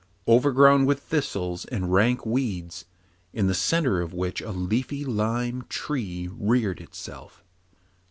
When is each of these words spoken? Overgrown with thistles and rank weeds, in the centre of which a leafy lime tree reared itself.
Overgrown 0.27 0.87
with 0.87 1.01
thistles 1.01 1.63
and 1.65 1.93
rank 1.93 2.25
weeds, 2.25 2.85
in 3.33 3.45
the 3.45 3.53
centre 3.53 4.01
of 4.01 4.15
which 4.15 4.41
a 4.41 4.49
leafy 4.49 5.05
lime 5.05 5.63
tree 5.69 6.27
reared 6.33 6.81
itself. 6.81 7.43